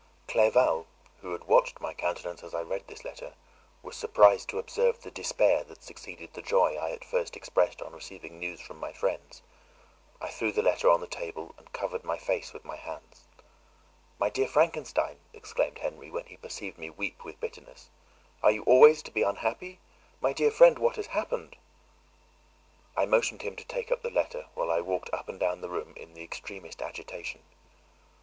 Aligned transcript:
Clerval, 0.27 0.87
who 1.19 1.31
had 1.31 1.43
watched 1.43 1.79
my 1.79 1.93
countenance 1.93 2.41
as 2.41 2.55
I 2.55 2.61
read 2.63 2.87
this 2.87 3.05
letter, 3.05 3.35
was 3.83 3.95
surprised 3.95 4.49
to 4.49 4.57
observe 4.57 4.99
the 5.03 5.11
despair 5.11 5.63
that 5.65 5.83
succeeded 5.83 6.33
the 6.33 6.41
joy 6.41 6.75
I 6.75 6.89
at 6.89 7.05
first 7.05 7.35
expressed 7.35 7.83
on 7.83 7.93
receiving 7.93 8.39
new 8.39 8.57
from 8.57 8.79
my 8.79 8.93
friends. 8.93 9.43
I 10.19 10.29
threw 10.29 10.51
the 10.51 10.63
letter 10.63 10.89
on 10.89 11.01
the 11.01 11.05
table, 11.05 11.53
and 11.55 11.71
covered 11.71 12.03
my 12.03 12.17
face 12.17 12.51
with 12.51 12.65
my 12.65 12.77
hands. 12.77 13.27
"My 14.17 14.31
dear 14.31 14.47
Frankenstein," 14.47 15.19
exclaimed 15.33 15.77
Henry, 15.77 16.09
when 16.09 16.25
he 16.25 16.37
perceived 16.37 16.79
me 16.79 16.89
weep 16.89 17.23
with 17.23 17.39
bitterness, 17.39 17.91
"are 18.41 18.49
you 18.49 18.63
always 18.63 19.03
to 19.03 19.11
be 19.11 19.21
unhappy? 19.21 19.79
My 20.19 20.33
dear 20.33 20.49
friend, 20.49 20.79
what 20.79 20.95
has 20.95 21.05
happened?" 21.13 21.57
I 22.97 23.05
motioned 23.05 23.43
him 23.43 23.55
to 23.55 23.65
take 23.65 23.91
up 23.91 24.01
the 24.01 24.09
letter, 24.09 24.47
while 24.55 24.71
I 24.71 24.81
walked 24.81 25.13
up 25.13 25.29
and 25.29 25.39
down 25.39 25.61
the 25.61 25.69
room 25.69 25.93
in 25.95 26.15
the 26.15 26.23
extremest 26.23 26.81
agitation. 26.81 27.43